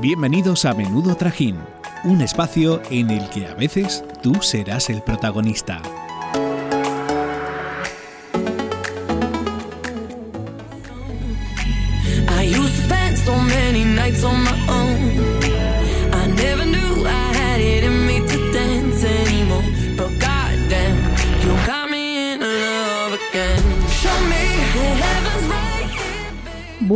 [0.00, 1.58] Bienvenidos a Menudo Trajín,
[2.04, 5.82] un espacio en el que a veces tú serás el protagonista.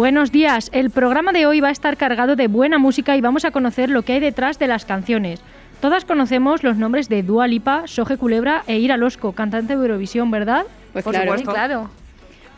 [0.05, 3.47] Buenos días, el programa de hoy va a estar cargado de buena música y vamos
[3.47, 5.41] a conocer lo que hay detrás de las canciones.
[5.81, 10.31] Todas conocemos los nombres de Dua Lipa, Soje Culebra e Ira Losco, cantante de Eurovisión,
[10.31, 10.67] ¿verdad?
[10.93, 11.53] Pues Por claro, supuesto.
[11.53, 11.91] claro.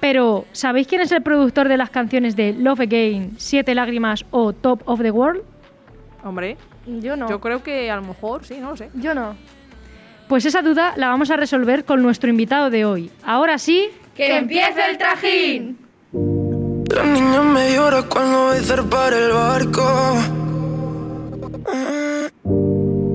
[0.01, 4.53] Pero, ¿sabéis quién es el productor de las canciones de Love Again, Siete Lágrimas o
[4.53, 5.43] Top of the World?
[6.25, 7.29] Hombre, Yo no.
[7.29, 8.91] yo creo que a lo mejor, sí, no lo sé.
[8.95, 9.37] Yo no.
[10.27, 13.09] Pues esa duda la vamos a resolver con nuestro invitado de hoy.
[13.25, 15.86] Ahora sí, ¡Que empiece el trajín!
[16.95, 20.17] La niña me llora cuando voy zarpar el barco.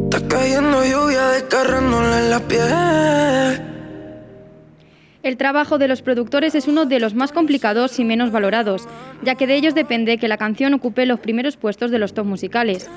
[0.04, 3.71] Está cayendo lluvia descargándole en la piel.
[5.24, 8.88] El trabajo de los productores es uno de los más complicados y menos valorados,
[9.22, 12.26] ya que de ellos depende que la canción ocupe los primeros puestos de los top
[12.26, 12.90] musicales.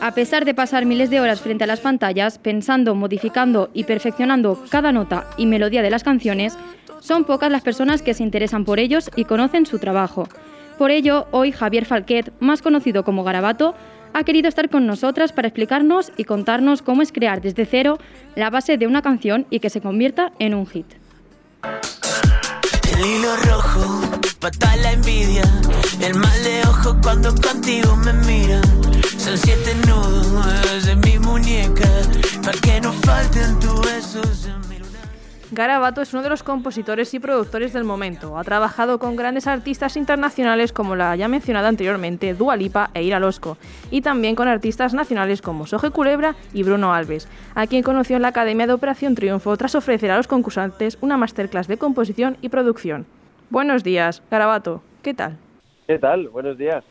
[0.00, 4.60] A pesar de pasar miles de horas frente a las pantallas, pensando, modificando y perfeccionando
[4.68, 6.58] cada nota y melodía de las canciones,
[6.98, 10.28] son pocas las personas que se interesan por ellos y conocen su trabajo.
[10.76, 13.76] Por ello, hoy Javier Falquet, más conocido como Garabato,
[14.12, 17.98] ha querido estar con nosotras para explicarnos y contarnos cómo es crear desde cero
[18.34, 20.99] la base de una canción y que se convierta en un hit.
[21.62, 24.00] El hilo rojo,
[24.38, 25.42] pa' toda la envidia.
[26.00, 28.60] El mal de ojo cuando contigo me mira.
[29.18, 31.88] Son siete nudos en mi muñeca.
[32.42, 34.39] Pa' que no falten tus besos.
[35.60, 38.38] Garabato es uno de los compositores y productores del momento.
[38.38, 43.20] Ha trabajado con grandes artistas internacionales como la ya mencionada anteriormente Dua Lipa e Ira
[43.20, 43.58] Losco,
[43.90, 48.22] y también con artistas nacionales como Soje Culebra y Bruno Alves, a quien conoció en
[48.22, 52.48] la Academia de Operación Triunfo tras ofrecer a los concursantes una masterclass de composición y
[52.48, 53.04] producción.
[53.50, 54.82] Buenos días, Garabato.
[55.02, 55.36] ¿Qué tal?
[55.86, 56.28] ¿Qué tal?
[56.28, 56.82] Buenos días.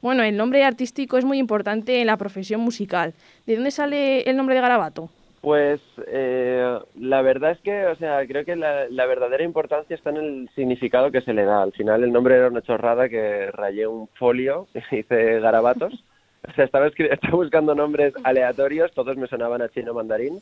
[0.00, 3.14] Bueno, el nombre artístico es muy importante en la profesión musical.
[3.46, 5.10] ¿De dónde sale el nombre de Garabato?
[5.44, 10.16] Pues eh, la verdad es que, o sea, creo que la, verdadera importancia está en
[10.16, 11.62] el significado que se le da.
[11.62, 16.02] Al final el nombre era una chorrada que rayé un folio y hice garabatos.
[16.48, 20.40] O sea, estaba, estaba buscando nombres aleatorios, todos me sonaban a chino mandarín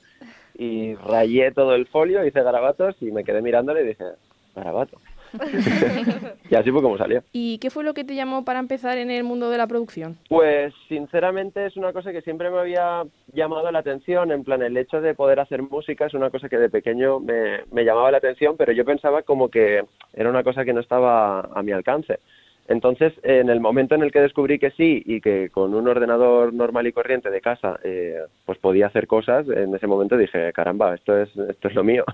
[0.55, 4.05] y rayé todo el folio, hice garabatos y me quedé mirándole y dije,
[4.55, 4.99] garabato.
[6.51, 7.23] y así fue como salió.
[7.33, 10.19] ¿Y qué fue lo que te llamó para empezar en el mundo de la producción?
[10.29, 14.77] Pues sinceramente es una cosa que siempre me había llamado la atención, en plan el
[14.77, 18.19] hecho de poder hacer música es una cosa que de pequeño me, me llamaba la
[18.19, 22.19] atención, pero yo pensaba como que era una cosa que no estaba a mi alcance.
[22.69, 26.55] Entonces, en el momento en el que descubrí que sí y que con un ordenador
[26.55, 30.95] normal y corriente de casa eh, pues podía hacer cosas, en ese momento dije, caramba,
[30.95, 32.05] esto es, esto es lo mío.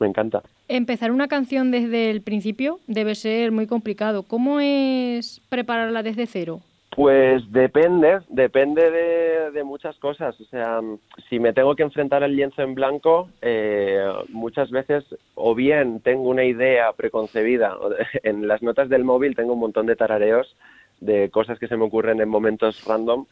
[0.00, 0.42] Me encanta.
[0.68, 4.22] empezar una canción desde el principio debe ser muy complicado.
[4.22, 6.60] ¿Cómo es prepararla desde cero?
[6.90, 10.40] Pues depende, depende de, de muchas cosas.
[10.40, 10.80] O sea,
[11.28, 16.28] si me tengo que enfrentar al lienzo en blanco, eh, muchas veces o bien tengo
[16.28, 17.76] una idea preconcebida,
[18.22, 20.54] en las notas del móvil tengo un montón de tarareos
[21.00, 23.26] de cosas que se me ocurren en momentos random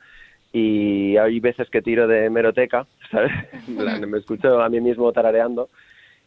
[0.53, 3.33] y hay veces que tiro de meroteca, ¿sabes?
[3.69, 5.69] Me escucho a mí mismo tarareando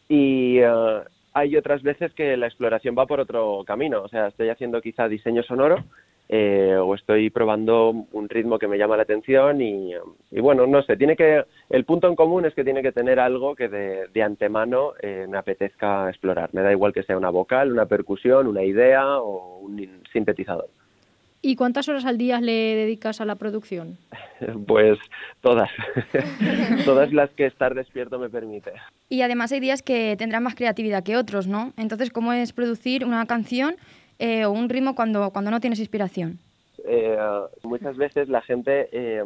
[0.08, 1.02] y eh,
[1.34, 4.02] hay otras veces que la exploración va por otro camino.
[4.04, 5.84] O sea, estoy haciendo quizá diseño sonoro
[6.30, 9.94] eh, o estoy probando un ritmo que me llama la atención y,
[10.32, 13.20] y bueno, no sé, tiene que, el punto en común es que tiene que tener
[13.20, 16.50] algo que de, de antemano eh, me apetezca explorar.
[16.54, 20.68] Me da igual que sea una vocal, una percusión, una idea o un in- sintetizador.
[21.46, 23.98] ¿Y cuántas horas al día le dedicas a la producción?
[24.68, 25.00] Pues
[25.42, 25.70] todas,
[26.86, 28.74] todas las que estar despierto me permite.
[29.08, 31.72] Y además hay días que tendrán más creatividad que otros, ¿no?
[31.78, 33.76] Entonces, ¿cómo es producir una canción
[34.20, 36.40] eh, o un ritmo cuando, cuando no tienes inspiración?
[36.86, 37.18] eh,
[37.64, 39.24] muchas veces la gente eh,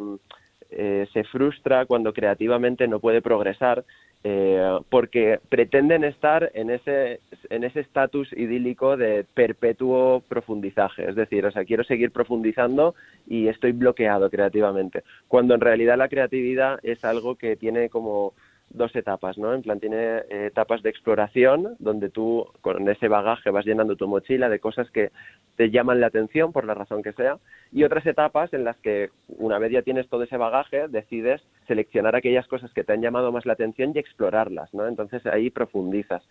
[0.70, 3.84] eh, se frustra cuando creativamente no puede progresar
[4.22, 11.46] eh, porque pretenden estar en ese en ese estatus idílico de perpetuo profundizaje, es decir,
[11.46, 12.94] o sea, quiero seguir profundizando
[13.26, 18.34] y estoy bloqueado creativamente, cuando en realidad la creatividad es algo que tiene como
[18.70, 19.52] dos etapas, ¿no?
[19.52, 24.08] En plan, tiene eh, etapas de exploración, donde tú con ese bagaje vas llenando tu
[24.08, 25.10] mochila de cosas que
[25.56, 27.38] te llaman la atención por la razón que sea,
[27.72, 32.16] y otras etapas en las que una vez ya tienes todo ese bagaje, decides seleccionar
[32.16, 34.86] aquellas cosas que te han llamado más la atención y explorarlas, ¿no?
[34.86, 36.22] Entonces ahí profundizas.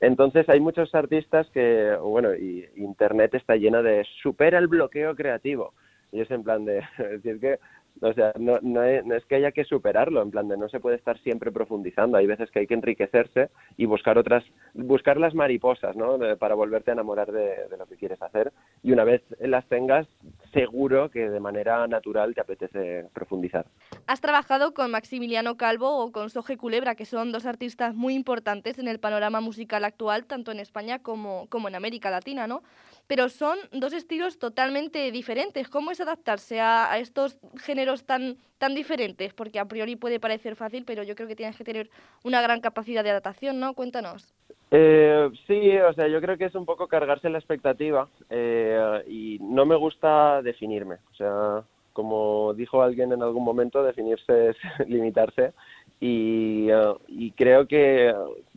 [0.00, 5.74] Entonces hay muchos artistas que, bueno, y Internet está llena de supera el bloqueo creativo.
[6.12, 7.58] Y es en plan de decir que
[8.00, 10.96] o sea, no, no, es, que haya que superarlo, en plan de no se puede
[10.96, 12.18] estar siempre profundizando.
[12.18, 14.44] Hay veces que hay que enriquecerse y buscar otras,
[14.74, 16.18] buscar las mariposas, ¿no?
[16.38, 18.52] Para volverte a enamorar de, de, lo que quieres hacer.
[18.82, 20.06] Y una vez las tengas,
[20.52, 23.66] seguro que de manera natural te apetece profundizar.
[24.06, 28.78] Has trabajado con Maximiliano Calvo o con Soje Culebra, que son dos artistas muy importantes
[28.78, 32.62] en el panorama musical actual, tanto en España como, como en América Latina, ¿no?
[33.06, 35.68] Pero son dos estilos totalmente diferentes.
[35.68, 39.34] ¿Cómo es adaptarse a, estos géneros tan, tan diferentes?
[39.34, 41.90] Porque a priori puede parecer fácil, pero yo creo que tienes que tener
[42.22, 43.74] una gran capacidad de adaptación, ¿no?
[43.74, 44.34] Cuéntanos.
[44.70, 49.38] Eh, sí, o sea, yo creo que es un poco cargarse la expectativa eh, y
[49.40, 50.96] no me gusta definirme.
[51.12, 51.62] O sea,
[51.92, 54.56] como dijo alguien en algún momento, definirse es
[54.88, 55.52] limitarse.
[56.00, 58.12] Y, uh, y creo que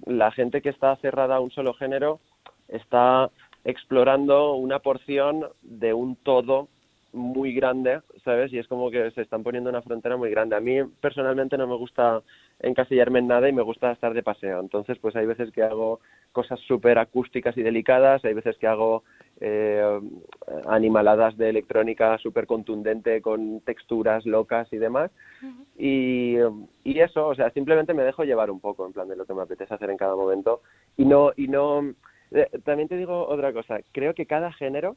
[0.06, 2.20] la gente que está cerrada a un solo género
[2.68, 3.30] está
[3.68, 6.70] explorando una porción de un todo
[7.12, 8.54] muy grande, ¿sabes?
[8.54, 10.56] Y es como que se están poniendo una frontera muy grande.
[10.56, 12.22] A mí personalmente no me gusta
[12.62, 14.62] encasillarme en nada y me gusta estar de paseo.
[14.62, 16.00] Entonces, pues hay veces que hago
[16.32, 19.04] cosas súper acústicas y delicadas, hay veces que hago
[19.42, 20.00] eh,
[20.68, 25.12] animaladas de electrónica súper contundente con texturas locas y demás.
[25.42, 25.66] Uh -huh.
[25.78, 29.26] y, y eso, o sea, simplemente me dejo llevar un poco en plan de lo
[29.26, 30.62] que me apetece hacer en cada momento
[30.96, 31.94] y no y no
[32.64, 34.96] también te digo otra cosa, creo que cada género,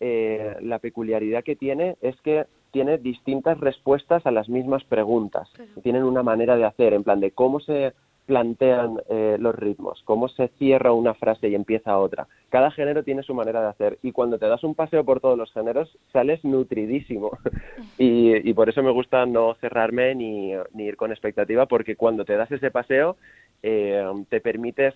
[0.00, 5.70] eh, la peculiaridad que tiene es que tiene distintas respuestas a las mismas preguntas, Claro.
[5.82, 7.92] tienen una manera de hacer, en plan de cómo se
[8.24, 12.28] plantean eh, los ritmos, cómo se cierra una frase y empieza otra.
[12.50, 15.36] Cada género tiene su manera de hacer y cuando te das un paseo por todos
[15.36, 17.32] los géneros sales nutridísimo
[17.98, 22.24] y, y por eso me gusta no cerrarme ni, ni ir con expectativa porque cuando
[22.24, 23.16] te das ese paseo
[23.62, 24.94] eh, te permites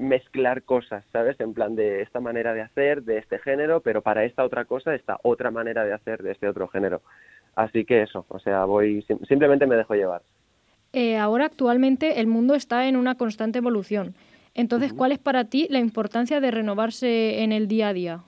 [0.00, 1.38] mezclar cosas, ¿sabes?
[1.40, 4.94] En plan de esta manera de hacer, de este género, pero para esta otra cosa,
[4.94, 7.02] esta otra manera de hacer de este otro género.
[7.54, 10.22] Así que eso, o sea, voy, sim- simplemente me dejo llevar.
[10.92, 14.14] Eh, ahora actualmente el mundo está en una constante evolución.
[14.54, 18.20] Entonces, ¿cuál es para ti la importancia de renovarse en el día a día?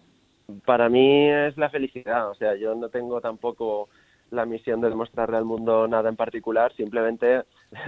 [0.65, 3.89] Para mí es la felicidad, o sea, yo no tengo tampoco
[4.33, 7.43] la misión de demostrarle al mundo nada en particular, simplemente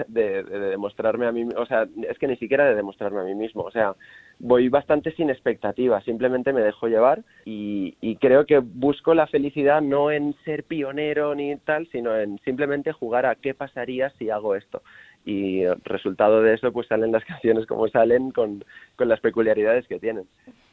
[0.08, 3.34] de, de demostrarme a mí, o sea, es que ni siquiera de demostrarme a mí
[3.34, 3.94] mismo, o sea,
[4.38, 9.80] voy bastante sin expectativas, simplemente me dejo llevar y, y creo que busco la felicidad
[9.80, 14.54] no en ser pionero ni tal, sino en simplemente jugar a qué pasaría si hago
[14.54, 14.82] esto.
[15.24, 18.64] Y resultado de eso, pues salen las canciones como salen con,
[18.96, 20.26] con las peculiaridades que tienen.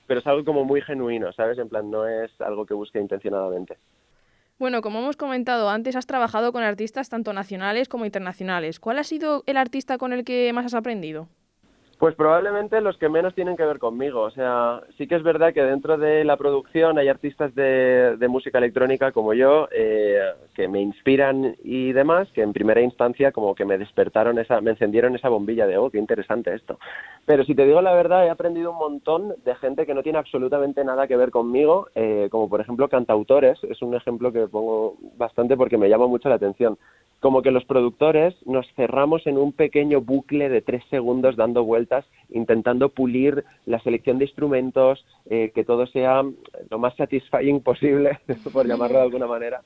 [0.07, 1.57] Pero es algo como muy genuino, ¿sabes?
[1.57, 3.77] En plan, no es algo que busque intencionadamente.
[4.61, 8.79] Bueno, como hemos comentado antes, has trabajado con artistas tanto nacionales como internacionales.
[8.79, 11.27] ¿Cuál ha sido el artista con el que más has aprendido?
[12.01, 14.21] Pues probablemente los que menos tienen que ver conmigo.
[14.21, 18.27] O sea, sí que es verdad que dentro de la producción hay artistas de, de
[18.27, 20.19] música electrónica como yo eh,
[20.55, 24.71] que me inspiran y demás, que en primera instancia como que me despertaron esa, me
[24.71, 26.79] encendieron esa bombilla de, oh, qué interesante esto.
[27.27, 30.17] Pero si te digo la verdad, he aprendido un montón de gente que no tiene
[30.17, 33.63] absolutamente nada que ver conmigo, eh, como por ejemplo cantautores.
[33.65, 36.79] Es un ejemplo que pongo bastante porque me llama mucho la atención
[37.21, 42.03] como que los productores nos cerramos en un pequeño bucle de tres segundos dando vueltas,
[42.29, 46.23] intentando pulir la selección de instrumentos, eh, que todo sea
[46.69, 48.19] lo más satisfying posible,
[48.51, 49.61] por llamarlo de alguna manera.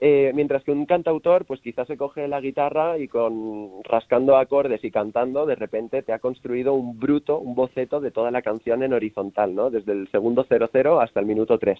[0.00, 4.82] Eh, mientras que un cantautor, pues quizás se coge la guitarra y con rascando acordes
[4.82, 8.82] y cantando, de repente te ha construido un bruto, un boceto de toda la canción
[8.82, 9.70] en horizontal, ¿no?
[9.70, 11.78] Desde el segundo 00 hasta el minuto 3.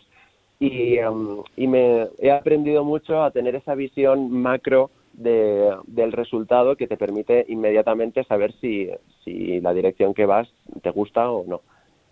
[0.61, 6.77] Y, um, y me he aprendido mucho a tener esa visión macro de, del resultado
[6.77, 8.91] que te permite inmediatamente saber si,
[9.25, 10.49] si la dirección que vas
[10.83, 11.61] te gusta o no.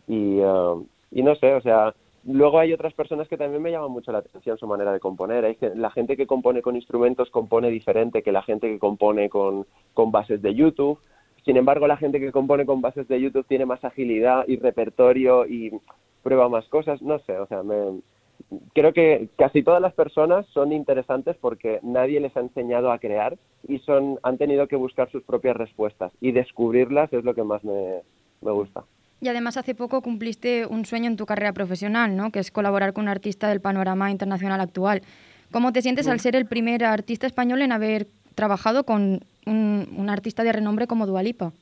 [0.07, 1.95] Y, uh, y no sé, o sea,
[2.25, 5.45] luego hay otras personas que también me llaman mucho la atención su manera de componer.
[5.45, 9.67] Hay la gente que compone con instrumentos compone diferente que la gente que compone con,
[9.95, 10.99] con bases de YouTube.
[11.45, 15.45] Sin embargo, la gente que compone con bases de YouTube tiene más agilidad y repertorio
[15.47, 15.73] y
[16.23, 17.03] prueba más cosas.
[17.03, 18.01] No sé, o sea, me,
[18.75, 23.37] creo que casi todas las personas son interesantes porque nadie les ha enseñado a crear
[23.67, 27.63] y son han tenido que buscar sus propias respuestas y descubrirlas es lo que más
[27.65, 28.03] me,
[28.41, 28.85] me gusta.
[29.21, 32.33] Y además hace poco cumpliste un sueño en tu carrera profesional, ¿no?
[32.33, 35.03] Que es colaborar con un artista del panorama internacional actual.
[35.53, 40.11] ¿Cómo te sientes al ser el primer artista español en haber trabajado con un, un
[40.11, 41.53] artista de renombre como Dualipa?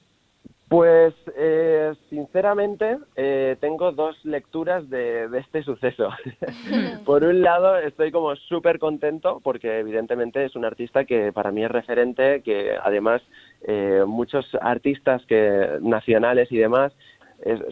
[0.71, 6.11] Pues eh, sinceramente eh, tengo dos lecturas de, de este suceso.
[7.05, 11.65] Por un lado estoy como súper contento porque evidentemente es un artista que para mí
[11.65, 13.21] es referente, que además
[13.63, 16.93] eh, muchos artistas que nacionales y demás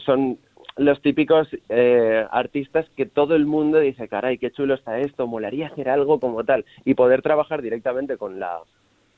[0.05, 0.39] son
[0.77, 5.69] los típicos eh, artistas que todo el mundo dice, caray, qué chulo está esto, molaría
[5.69, 6.65] hacer algo como tal.
[6.85, 8.59] Y poder trabajar directamente con la,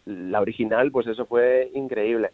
[0.06, 2.30] la original, pues eso fue increíble.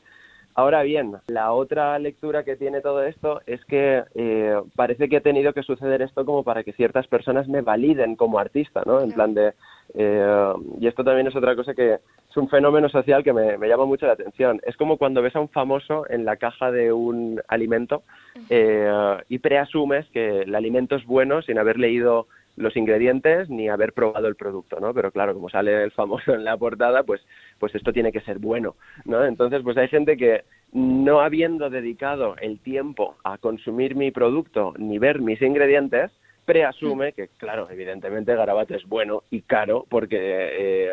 [0.59, 5.21] Ahora bien, la otra lectura que tiene todo esto es que eh, parece que ha
[5.21, 9.03] tenido que suceder esto como para que ciertas personas me validen como artista, ¿no?
[9.03, 9.53] En plan de...
[9.93, 11.97] eh, y esto también es otra cosa que
[12.31, 14.59] es un fenómeno social que me, me llama mucho la atención.
[14.65, 18.03] Es como cuando ves a un famoso en la caja de un alimento
[18.49, 23.93] eh, y preasumes que el alimento es bueno sin haber leído los ingredientes ni haber
[23.93, 24.93] probado el producto, ¿no?
[24.95, 27.21] Pero claro, como sale el famoso en la portada, pues,
[27.59, 29.25] pues esto tiene que ser bueno, ¿no?
[29.25, 34.99] Entonces, pues hay gente que no habiendo dedicado el tiempo a consumir mi producto ni
[34.99, 36.11] ver mis ingredientes,
[36.45, 40.93] preasume que, claro, evidentemente Garabato es bueno y caro porque eh,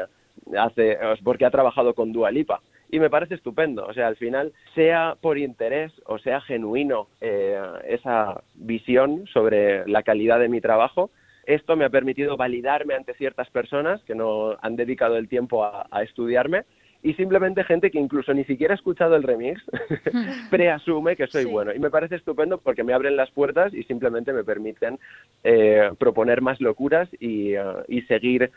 [0.58, 2.62] hace, porque ha trabajado con Dua Lipa.
[2.89, 3.88] Y me parece estupendo.
[3.88, 10.03] O sea, al final, sea por interés o sea genuino eh, esa visión sobre la
[10.03, 11.10] calidad de mi trabajo,
[11.46, 15.88] esto me ha permitido validarme ante ciertas personas que no han dedicado el tiempo a,
[15.92, 16.64] a estudiarme
[17.06, 19.62] y simplemente gente que incluso ni siquiera ha escuchado el remix
[20.50, 21.50] preasume que soy Sí.
[21.52, 21.74] bueno.
[21.74, 25.00] Y me parece estupendo porque me abren las puertas y simplemente me permiten
[25.44, 28.52] eh, proponer más locuras y, eh, y seguir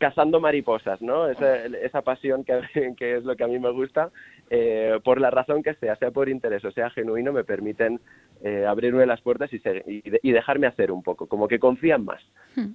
[0.00, 1.28] cazando mariposas, ¿no?
[1.28, 2.60] Esa, esa pasión que,
[2.98, 4.10] que es lo que a mí me gusta,
[4.48, 8.00] eh, por la razón que sea, sea por interés o sea genuino, me permiten
[8.42, 11.58] eh, abrirme las puertas y, se- y, de- y dejarme hacer un poco, como que
[11.60, 12.20] confían más,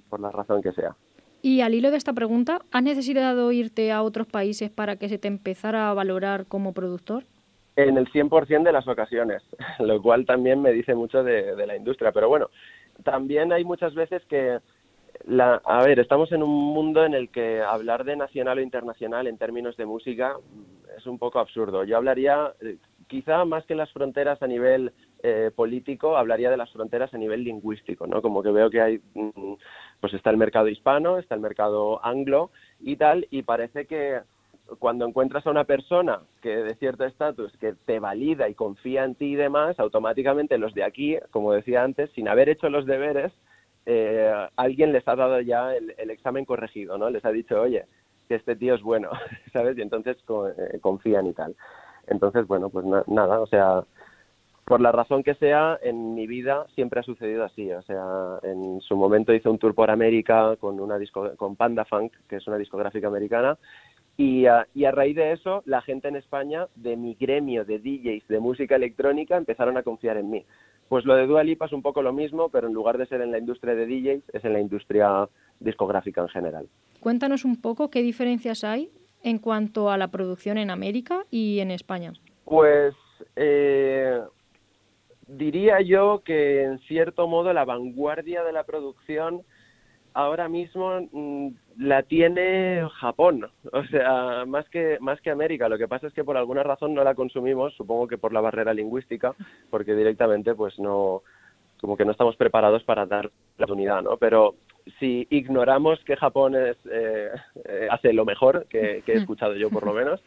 [0.08, 0.94] por la razón que sea.
[1.42, 5.18] Y al hilo de esta pregunta, ¿has necesitado irte a otros países para que se
[5.18, 7.24] te empezara a valorar como productor?
[7.76, 9.42] En el 100% de las ocasiones,
[9.80, 12.10] lo cual también me dice mucho de, de la industria.
[12.12, 12.48] Pero bueno,
[13.04, 14.58] también hay muchas veces que,
[15.24, 19.26] la, a ver, estamos en un mundo en el que hablar de nacional o internacional
[19.26, 21.84] en términos de música mm, es un poco absurdo.
[21.84, 24.92] Yo hablaría, eh, quizá más que las fronteras a nivel
[25.22, 28.22] eh, político, hablaría de las fronteras a nivel lingüístico, ¿no?
[28.22, 29.54] Como que veo que hay, mm,
[30.00, 34.20] pues está el mercado hispano, está el mercado anglo y tal, y parece que
[34.78, 39.14] cuando encuentras a una persona que de cierto estatus que te valida y confía en
[39.14, 43.32] ti y demás, automáticamente los de aquí, como decía antes, sin haber hecho los deberes,
[43.86, 47.10] eh, alguien les ha dado ya el, examen corregido, ¿no?
[47.10, 47.86] Les ha dicho, oye,
[48.28, 49.10] que este tío es bueno,
[49.52, 49.78] ¿sabes?
[49.78, 51.56] Y entonces co- eh, confían y tal.
[52.08, 53.84] Entonces, bueno, pues na- nada, o sea,
[54.64, 57.70] por la razón que sea, en mi vida siempre ha sucedido así.
[57.72, 61.84] O sea, en su momento hice un tour por América con una disco, con Panda
[61.84, 63.58] Funk, que es una discográfica americana,
[64.16, 68.28] y y a raíz de eso, la gente en España, de mi gremio de DJs
[68.28, 70.44] de música electrónica, empezaron a confiar en mí.
[70.88, 73.20] Pues lo de Dua Lipa es un poco lo mismo, pero en lugar de ser
[73.20, 75.28] en la industria de DJs, es en la industria
[75.58, 76.68] discográfica en general.
[77.00, 78.90] Cuéntanos un poco qué diferencias hay
[79.22, 82.12] en cuanto a la producción en América y en España.
[82.44, 82.94] Pues
[83.34, 84.20] eh,
[85.26, 89.42] diría yo que en cierto modo la vanguardia de la producción
[90.14, 95.68] ahora mismo mm, la tiene Japón, o sea, más que más que América.
[95.68, 98.40] Lo que pasa es que por alguna razón no la consumimos, supongo que por la
[98.40, 99.34] barrera lingüística,
[99.70, 101.22] porque directamente pues no
[101.80, 104.16] como que no estamos preparados para dar la oportunidad, ¿no?
[104.16, 104.54] Pero
[104.98, 107.30] si ignoramos que Japón es, eh,
[107.64, 110.22] eh, hace lo mejor que, que he escuchado yo por lo menos,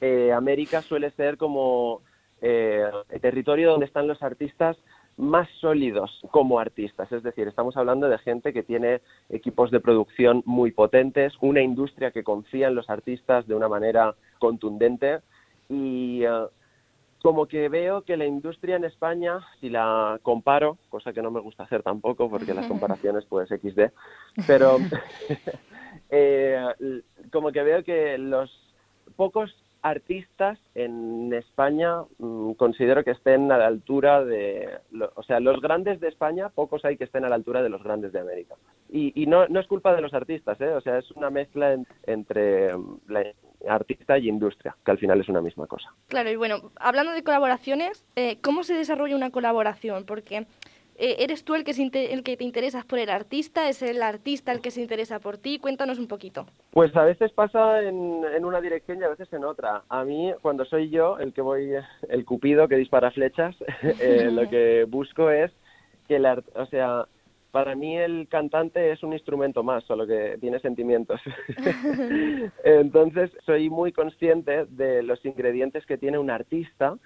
[0.00, 2.00] eh, América suele ser como
[2.40, 4.76] eh, el territorio donde están los artistas
[5.16, 7.10] más sólidos como artistas.
[7.10, 12.10] Es decir, estamos hablando de gente que tiene equipos de producción muy potentes, una industria
[12.10, 15.20] que confía en los artistas de una manera contundente
[15.68, 16.46] y eh,
[17.22, 21.40] como que veo que la industria en España, si la comparo, cosa que no me
[21.40, 23.90] gusta hacer tampoco porque las comparaciones pues XD,
[24.46, 24.76] pero
[26.10, 26.62] eh,
[27.32, 28.50] como que veo que los
[29.16, 29.54] pocos
[29.88, 34.78] artistas en España mm, considero que estén a la altura de,
[35.14, 37.82] o sea, los grandes de España, pocos hay que estén a la altura de los
[37.82, 38.54] grandes de América.
[38.90, 40.68] Y, y no, no es culpa de los artistas, ¿eh?
[40.70, 43.24] o sea, es una mezcla en- entre mm, la
[43.68, 45.92] artista y industria, que al final es una misma cosa.
[46.08, 50.04] Claro, y bueno, hablando de colaboraciones, eh, ¿cómo se desarrolla una colaboración?
[50.04, 50.46] Porque
[50.98, 51.72] eh, eres tú el que,
[52.12, 55.38] el que te interesas por el artista, es el artista el que se interesa por
[55.38, 55.58] ti.
[55.58, 56.46] Cuéntanos un poquito.
[56.72, 59.82] Pues a veces pasa en, en una dirección y a veces en otra.
[59.88, 61.70] A mí, cuando soy yo el que voy,
[62.08, 63.56] el cupido que dispara flechas,
[64.00, 65.50] eh, lo que busco es
[66.08, 67.06] que el art- o sea,
[67.50, 71.20] para mí el cantante es un instrumento más, solo que tiene sentimientos.
[72.64, 76.96] Entonces, soy muy consciente de los ingredientes que tiene un artista,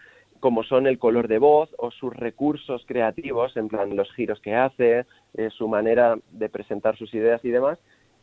[0.41, 4.55] como son el color de voz o sus recursos creativos, en plan los giros que
[4.55, 7.79] hace, eh, su manera de presentar sus ideas y demás.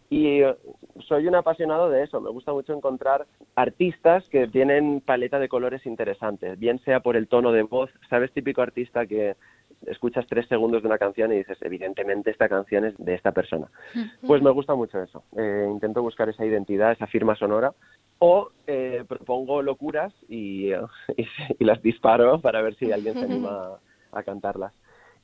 [0.09, 0.55] Y eh,
[1.07, 2.19] soy un apasionado de eso.
[2.21, 7.27] Me gusta mucho encontrar artistas que tienen paleta de colores interesantes, bien sea por el
[7.27, 7.89] tono de voz.
[8.09, 8.31] ¿Sabes?
[8.31, 9.35] Típico artista que
[9.85, 13.67] escuchas tres segundos de una canción y dices, evidentemente esta canción es de esta persona.
[14.25, 15.23] Pues me gusta mucho eso.
[15.37, 17.73] Eh, intento buscar esa identidad, esa firma sonora,
[18.19, 20.71] o eh, propongo locuras y,
[21.17, 21.27] y,
[21.59, 23.77] y las disparo para ver si alguien se anima
[24.11, 24.73] a cantarlas.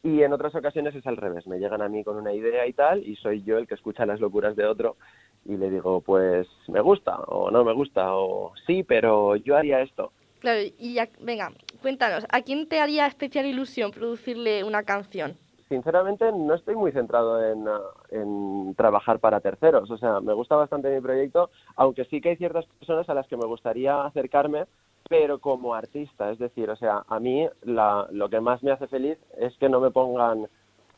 [0.04, 2.74] Y en otras ocasiones es al revés, me llegan a mí con una idea y
[2.74, 4.98] tal, y soy yo el que escucha las locuras de otro
[5.46, 9.82] y le digo, pues me gusta o no me gusta, o sí, pero yo haría
[9.82, 10.12] esto.
[10.44, 15.38] Claro, y ya, venga, cuéntanos, ¿a quién te haría especial ilusión producirle una canción?
[15.70, 17.80] Sinceramente no estoy muy centrado en, uh,
[18.12, 22.36] en trabajar para terceros, o sea, me gusta bastante mi proyecto, aunque sí que hay
[22.36, 24.66] ciertas personas a las que me gustaría acercarme
[25.08, 28.88] pero como artista, es decir, o sea, a mí la, lo que más me hace
[28.88, 30.48] feliz es que no me pongan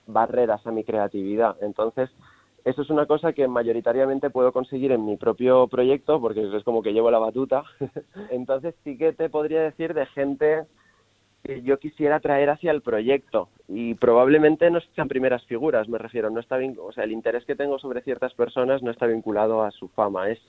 [0.08, 1.56] barreras a mi creatividad.
[1.62, 2.10] Entonces,
[2.66, 6.82] eso es una cosa que mayoritariamente puedo conseguir en mi propio proyecto, porque es como
[6.82, 7.64] que llevo la batuta.
[8.32, 10.66] Entonces, sí que te podría decir de gente
[11.44, 16.32] que yo quisiera traer hacia el proyecto y probablemente no sean primeras figuras, me refiero,
[16.32, 19.70] no está o sea, el interés que tengo sobre ciertas personas no está vinculado a
[19.70, 20.40] su fama, es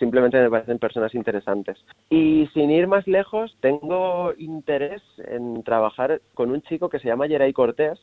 [0.00, 1.78] simplemente me parecen personas interesantes.
[2.08, 7.28] Y sin ir más lejos, tengo interés en trabajar con un chico que se llama
[7.28, 8.00] Jeray Cortés,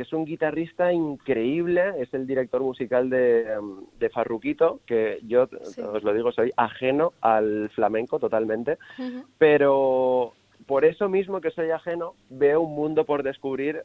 [0.00, 3.54] que es un guitarrista increíble, es el director musical de,
[3.98, 5.82] de Farruquito, que yo sí.
[5.82, 9.24] os lo digo, soy ajeno al flamenco totalmente, uh -huh.
[9.36, 10.32] pero
[10.66, 13.82] por eso mismo que soy ajeno, veo un mundo por descubrir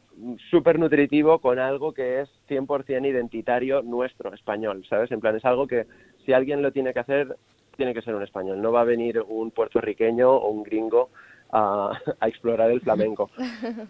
[0.50, 5.12] súper nutritivo con algo que es 100% identitario nuestro, español, ¿sabes?
[5.12, 5.86] En plan, es algo que
[6.26, 7.36] si alguien lo tiene que hacer,
[7.76, 8.62] tiene que ser un español.
[8.62, 11.10] No va a venir un puertorriqueño o un gringo
[11.52, 13.30] a, a explorar el flamenco.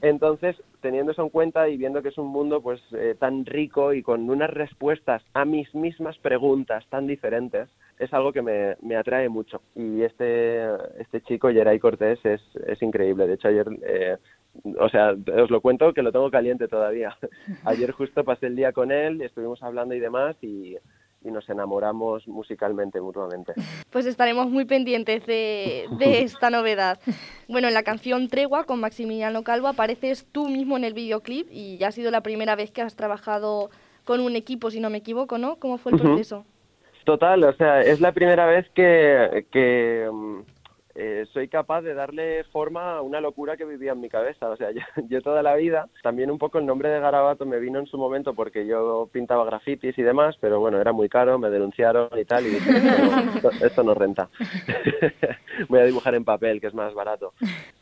[0.02, 3.94] Entonces, teniendo eso en cuenta y viendo que es un mundo pues eh, tan rico
[3.94, 7.70] y con unas respuestas a mis mismas preguntas tan diferentes,
[8.00, 9.62] es algo que me, me atrae mucho.
[9.76, 10.66] Y este,
[11.00, 13.28] este chico, Geray Cortés, es, es increíble.
[13.28, 14.18] De hecho, ayer, eh,
[14.78, 17.18] o sea, os lo cuento que lo tengo caliente todavía.
[17.66, 20.78] Ayer justo pasé el día con él, estuvimos hablando y demás y,
[21.26, 23.54] y nos enamoramos musicalmente mutuamente.
[23.90, 27.00] Pues estaremos muy pendientes de, de, esta novedad.
[27.50, 31.78] Bueno, en la canción Tregua con Maximiliano Calvo apareces tú mismo en el videoclip y
[31.78, 33.70] ya ha sido la primera vez que has trabajado
[34.06, 35.58] con un equipo, si no me equivoco, ¿no?
[35.58, 36.46] ¿Cómo fue el proceso?
[37.06, 40.10] Total, o sea, es la primera vez que, que
[40.98, 44.50] eh, soy capaz de darle forma a una locura que vivía en mi cabeza.
[44.50, 47.60] O sea, yo, yo, toda la vida, también un poco el nombre de Garabato me
[47.60, 51.38] vino en su momento porque yo pintaba grafitis y demás, pero bueno, era muy caro,
[51.38, 54.30] me denunciaron y tal, y dije, no, esto, esto no renta.
[55.70, 57.34] Voy a dibujar en papel, que es más barato.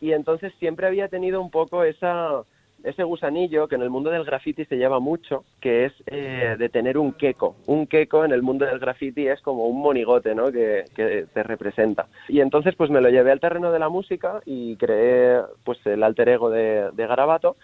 [0.01, 2.43] Y entonces siempre había tenido un poco esa
[2.83, 6.69] ese gusanillo que en el mundo del graffiti se lleva mucho, que es eh, de
[6.69, 7.55] tener un queco.
[7.65, 10.51] Un queco en el mundo del graffiti es como un monigote, ¿no?
[10.51, 12.07] Que, que, te representa.
[12.27, 16.03] Y entonces pues me lo llevé al terreno de la música y creé pues el
[16.03, 17.55] alter ego de, de Garabato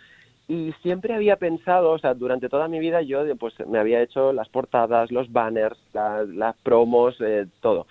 [0.49, 4.34] y siempre había pensado, o sea, durante toda mi vida yo pues me había hecho
[4.34, 7.86] las portadas, los banners, la, las promos, eh, todo.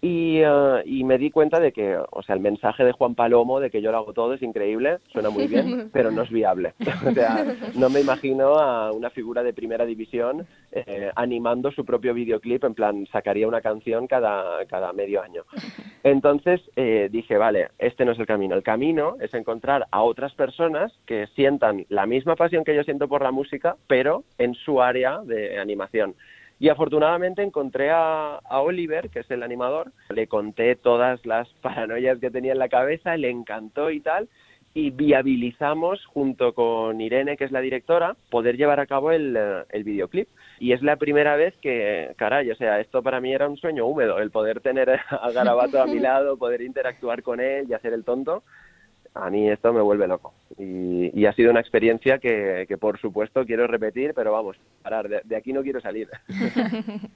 [0.00, 3.58] Y, uh, y, me di cuenta de que, o sea, el mensaje de Juan Palomo
[3.58, 6.74] de que yo lo hago todo es increíble, suena muy bien, pero no es viable.
[7.06, 12.14] o sea, no me imagino a una figura de primera división eh, animando su propio
[12.14, 15.42] videoclip, en plan, sacaría una canción cada, cada medio año.
[16.04, 18.54] Entonces eh, dije, vale, este no es el camino.
[18.54, 23.08] El camino es encontrar a otras personas que sientan la misma pasión que yo siento
[23.08, 26.14] por la música, pero en su área de animación.
[26.60, 32.18] Y afortunadamente encontré a, a, Oliver, que es el animador, le conté todas las paranoias
[32.18, 34.28] que tenía en la cabeza, le encantó y tal,
[34.74, 39.36] y viabilizamos junto con Irene, que es la directora, poder llevar a cabo el,
[39.70, 40.28] el videoclip.
[40.60, 43.86] Y es la primera vez que, caray, o sea, esto para mí era un sueño
[43.86, 47.92] húmedo, el poder tener a Garabato a mi lado, poder interactuar con él y hacer
[47.92, 48.42] el tonto
[49.18, 50.32] a mí esto me vuelve loco.
[50.56, 55.08] Y, y ha sido una experiencia que, que, por supuesto, quiero repetir, pero vamos, parar,
[55.08, 56.08] de, de aquí no quiero salir.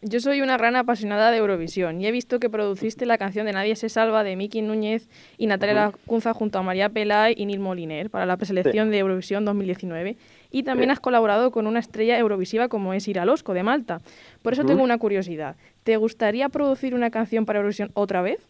[0.00, 3.52] Yo soy una rana apasionada de Eurovisión y he visto que produciste la canción de
[3.52, 7.58] Nadie se salva de Miki Núñez y Natalia Lacunza junto a María Pelay y Nil
[7.58, 8.90] Moliner para la preselección sí.
[8.92, 10.16] de Eurovisión 2019
[10.52, 10.92] y también sí.
[10.92, 14.00] has colaborado con una estrella eurovisiva como es Ira Losco de Malta.
[14.40, 14.68] Por eso uh -huh.
[14.68, 15.56] tengo una curiosidad.
[15.82, 18.46] ¿Te gustaría producir una canción para Eurovisión otra vez?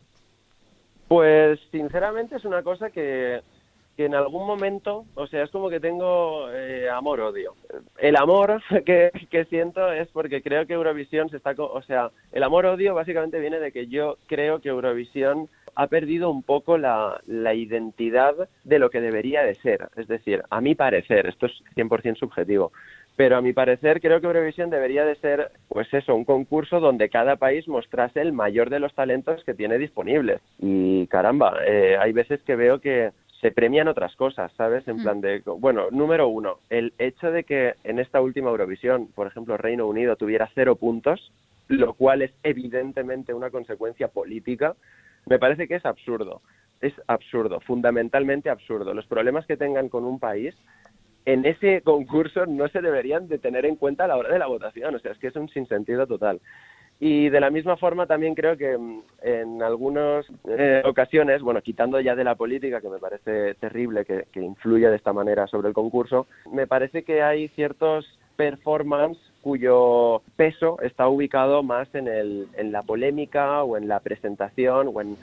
[1.08, 3.40] Pues sinceramente es una cosa que,
[3.96, 7.54] que en algún momento, o sea, es como que tengo eh, amor-odio.
[7.98, 12.42] El amor que, que, siento es porque creo que Eurovisión se está, o sea, el
[12.42, 17.54] amor-odio básicamente viene de que yo creo que Eurovisión ha perdido un poco la, la,
[17.54, 19.88] identidad de lo que debería de ser.
[19.96, 22.72] Es decir, a mi parecer, esto es 100% subjetivo,
[23.18, 27.08] pero a mi parecer creo que Eurovisión debería de ser, pues eso, un concurso donde
[27.10, 30.40] cada país mostrase el mayor de los talentos que tiene disponibles.
[30.60, 34.86] Y caramba, eh, hay veces que veo que se premian otras cosas, ¿sabes?
[34.86, 39.26] En plan de, bueno, número uno, el hecho de que en esta última Eurovisión, por
[39.26, 41.32] ejemplo, Reino Unido tuviera cero puntos,
[41.66, 44.76] lo cual es evidentemente una consecuencia política,
[45.26, 46.40] me parece que es absurdo.
[46.80, 48.94] Es absurdo, fundamentalmente absurdo.
[48.94, 50.54] Los problemas que tengan con un país
[51.28, 54.46] en ese concurso no se deberían de tener en cuenta a la hora de la
[54.46, 54.94] votación.
[54.94, 56.40] O sea, es que es un sinsentido total.
[57.00, 62.00] Y de la misma forma también creo que mm, en algunas eh, ocasiones, bueno, quitando
[62.00, 65.68] ya de la política, que me parece terrible que, que influya de esta manera sobre
[65.68, 72.48] el concurso, me parece que hay ciertos performance cuyo peso está ubicado más en, el,
[72.56, 75.16] en la polémica o en la presentación o en,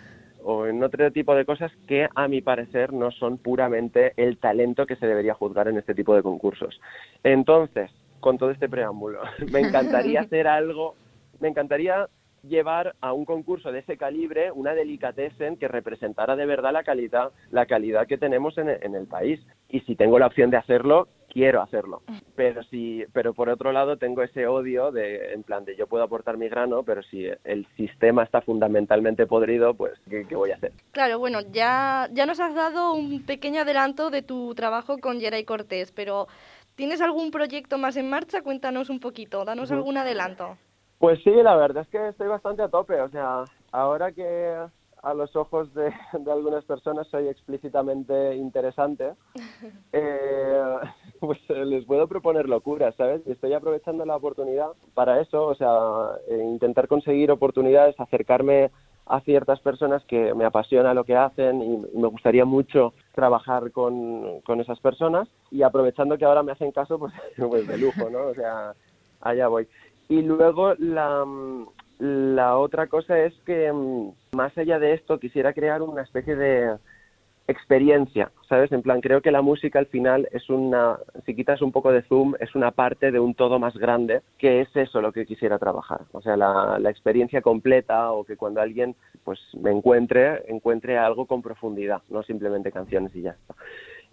[0.47, 4.86] o en otro tipo de cosas que a mi parecer no son puramente el talento
[4.86, 6.79] que se debería juzgar en este tipo de concursos.
[7.23, 10.95] Entonces, con todo este preámbulo, me encantaría hacer algo
[11.39, 12.08] me encantaría
[12.43, 17.31] llevar a un concurso de ese calibre una delicatessen que representara de verdad la calidad,
[17.51, 19.39] la calidad que tenemos en, en el país.
[19.67, 22.02] Y si tengo la opción de hacerlo, quiero hacerlo.
[22.38, 26.06] Pero si, pero por otro lado tengo ese odio de, en plan de yo puedo
[26.06, 30.56] aportar mi grano, pero si el sistema está fundamentalmente podrido, pues ¿qué, qué voy a
[30.56, 30.71] hacer?
[30.91, 35.43] Claro, bueno, ya, ya nos has dado un pequeño adelanto de tu trabajo con Geray
[35.43, 36.30] Cortés, pero
[36.76, 38.41] ¿tienes algún proyecto más en marcha?
[38.41, 40.58] Cuéntanos un poquito, danos algún adelanto.
[41.00, 43.02] Pues sí, la verdad es que estoy bastante a tope.
[43.02, 43.43] O sea,
[43.74, 44.56] ahora que
[45.04, 49.13] a los ojos de, de algunas personas soy explícitamente interesante,
[49.91, 50.63] eh,
[51.19, 53.25] pues eh, les puedo proponer locuras, ¿sabes?
[53.28, 55.69] Estoy aprovechando la oportunidad para eso, o sea,
[56.30, 58.71] eh, intentar conseguir oportunidades, acercarme
[59.08, 64.41] a ciertas personas que me apasiona lo que hacen y, me gustaría mucho trabajar con,
[64.41, 67.13] con esas personas y aprovechando que ahora me hacen caso, pues,
[67.49, 68.28] pues de lujo, ¿no?
[68.28, 68.73] O sea,
[69.21, 69.67] allá voy.
[70.08, 71.25] Y luego la,
[71.99, 76.78] la otra cosa es que mm, más allá de esto quisiera crear una especie de
[77.47, 78.71] experiencia, ¿sabes?
[78.71, 82.01] En plan, creo que la música al final es una, si quitas un poco de
[82.03, 85.60] zoom, es una parte de un todo más grande, que es eso lo que quisiera
[85.60, 86.01] trabajar.
[86.12, 91.41] O sea, la, experiencia completa o que cuando alguien pues me encuentre, encuentre algo con
[91.41, 93.55] profundidad, no simplemente canciones y ya está.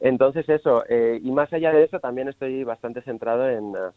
[0.00, 3.90] Entonces eso, eh, y más allá de eso también estoy bastante centrado en, eh,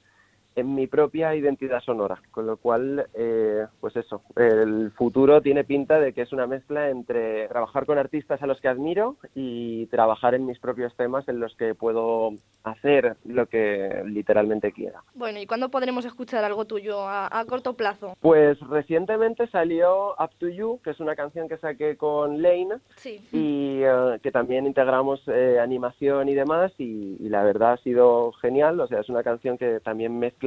[0.56, 6.00] en mi propia identidad sonora, con lo cual, eh, pues eso, el futuro tiene pinta
[6.00, 10.34] de que es una mezcla entre trabajar con artistas a los que admiro y trabajar
[10.36, 12.32] en mis propios temas en los que puedo
[12.64, 15.04] hacer lo que literalmente quiera.
[15.14, 18.16] Bueno, ¿y cuándo podremos escuchar algo tuyo a, a corto plazo?
[18.22, 23.20] Pues recientemente salió Up to You, que es una canción que saqué con Lane Sí.
[23.32, 28.32] y eh, que también integramos eh, animación y demás y, y la verdad ha sido
[28.34, 30.45] genial, o sea, es una canción que también mezcla,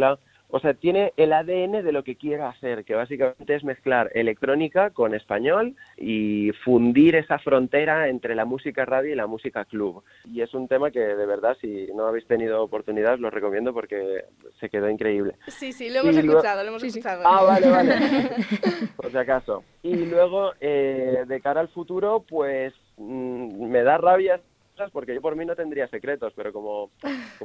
[0.50, 4.90] o sea, tiene el ADN de lo que quiero hacer, que básicamente es mezclar electrónica
[4.90, 10.02] con español y fundir esa frontera entre la música radio y la música club.
[10.24, 14.24] Y es un tema que de verdad, si no habéis tenido oportunidad, lo recomiendo porque
[14.58, 15.34] se quedó increíble.
[15.48, 17.22] Sí, sí, lo hemos Y escuchado, lo hemos escuchado.
[17.26, 17.94] Ah, vale, vale.
[18.96, 19.64] Por si acaso.
[19.82, 24.40] Y luego, eh, de cara al futuro, pues mm, me da rabia
[24.78, 26.90] cosas porque yo por mí no tendría secretos, pero como,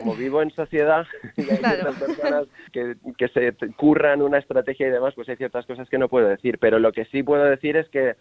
[0.04, 1.06] como vivo en sociedad
[1.38, 1.82] y hay Claro.
[1.82, 5.98] ciertas personas que, que se curran una estrategia y demás, pues hay ciertas cosas que
[5.98, 6.58] no puedo decir.
[6.60, 8.16] Pero lo que sí puedo decir es que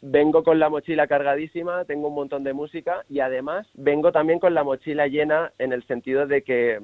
[0.00, 4.54] vengo con la mochila cargadísima, tengo un montón de música y además vengo también con
[4.54, 6.80] la mochila llena en el sentido de que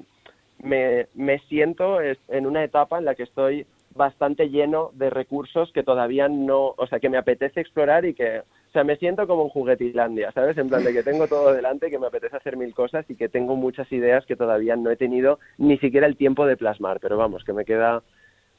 [0.62, 5.82] me, me siento en una etapa en la que estoy bastante lleno de recursos que
[5.82, 9.42] todavía no, o sea, que me apetece explorar y que, o sea, me siento como
[9.42, 10.56] en juguetilandia, ¿sabes?
[10.56, 13.28] En plan de que tengo todo delante, que me apetece hacer mil cosas y que
[13.28, 17.16] tengo muchas ideas que todavía no he tenido ni siquiera el tiempo de plasmar, pero
[17.16, 18.04] vamos, que me queda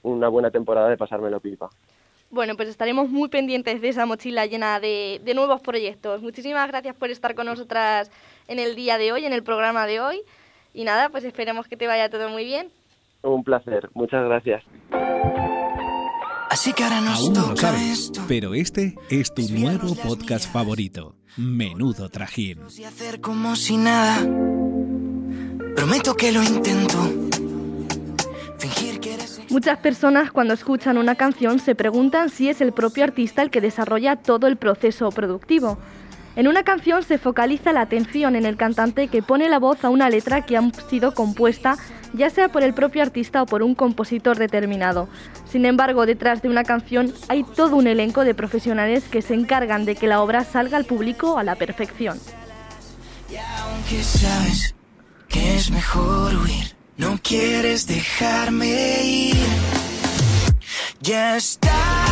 [0.03, 1.69] una buena temporada de pasármelo pipa.
[2.29, 6.21] Bueno, pues estaremos muy pendientes de esa mochila llena de, de nuevos proyectos.
[6.21, 8.11] Muchísimas gracias por estar con nosotras
[8.49, 10.21] en el día de hoy, en el programa de hoy.
[10.73, 12.69] Y nada, pues esperemos que te vaya todo muy bien.
[13.21, 14.61] Un placer, muchas gracias.
[16.51, 18.21] Así que ahora nos Aún no lo toca sabes, esto.
[18.27, 21.15] pero este es tu nuevo podcast favorito.
[21.37, 22.59] Menudo trajín.
[22.77, 24.17] Y hacer como si nada.
[25.75, 26.97] Prometo que lo intento.
[28.59, 29.39] Fingir que eres.
[29.49, 33.61] Muchas personas cuando escuchan una canción se preguntan si es el propio artista el que
[33.61, 35.77] desarrolla todo el proceso productivo.
[36.35, 39.89] En una canción se focaliza la atención en el cantante que pone la voz a
[39.89, 41.77] una letra que ha sido compuesta
[42.13, 45.07] ya sea por el propio artista o por un compositor determinado.
[45.49, 49.85] Sin embargo, detrás de una canción hay todo un elenco de profesionales que se encargan
[49.85, 52.19] de que la obra salga al público a la perfección.
[53.29, 54.75] Y aunque sabes
[55.27, 59.35] que es mejor huir, no quieres dejarme ir.
[60.99, 61.71] Ya es tarde.
[62.05, 62.10] No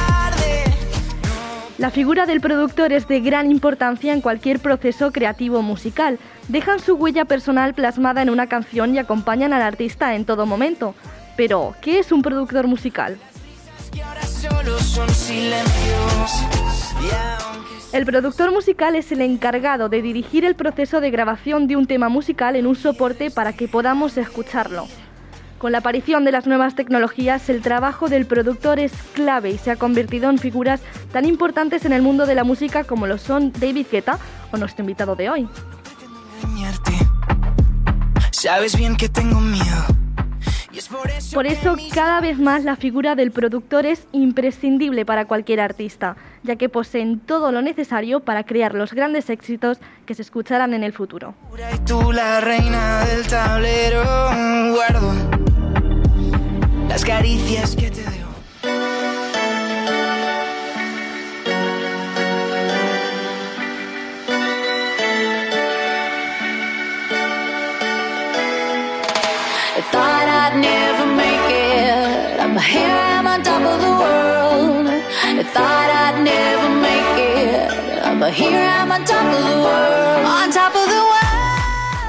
[1.79, 6.19] La figura del productor es de gran importancia en cualquier proceso creativo musical.
[6.49, 10.93] Dejan su huella personal plasmada en una canción y acompañan al artista en todo momento.
[11.37, 13.17] Pero, ¿qué es un productor musical?
[17.93, 22.09] El productor musical es el encargado de dirigir el proceso de grabación de un tema
[22.09, 24.85] musical en un soporte para que podamos escucharlo.
[25.59, 29.71] Con la aparición de las nuevas tecnologías, el trabajo del productor es clave y se
[29.71, 30.79] ha convertido en figuras
[31.11, 34.19] tan importantes en el mundo de la música como lo son David Guetta
[34.53, 35.49] o nuestro invitado de hoy.
[38.31, 39.99] Sabes bien que tengo miedo.
[41.33, 46.55] Por eso cada vez más la figura del productor es imprescindible para cualquier artista, ya
[46.55, 50.93] que poseen todo lo necesario para crear los grandes éxitos que se escucharán en el
[50.93, 51.35] futuro.
[52.13, 53.27] la reina del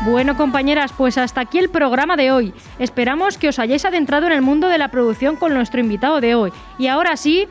[0.02, 2.54] Bueno, compañeras, pues hasta aquí el programa de hoy.
[2.78, 6.34] Esperamos que os hayáis adentrado en el mundo de la producción con nuestro invitado de
[6.34, 6.52] hoy.
[6.78, 7.46] Y ahora sí,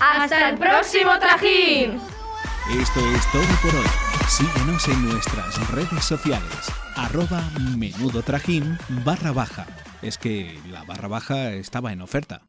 [0.00, 2.00] ¡hasta el próximo trajín!
[2.80, 3.86] Esto es todo por hoy.
[4.28, 6.72] Síguenos en nuestras redes sociales.
[6.96, 7.42] Arroba
[7.76, 9.66] menudo trajín barra baja.
[10.00, 12.42] Es que la barra baja estaba en oferta.